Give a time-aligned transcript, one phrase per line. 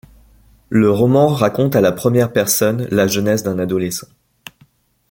[0.69, 4.07] Le roman raconte à la première personne la jeunesse d'un adolescent.